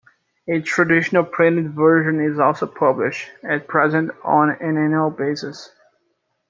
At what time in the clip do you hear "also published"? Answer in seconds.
2.39-3.29